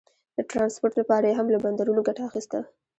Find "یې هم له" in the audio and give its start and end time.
1.29-1.59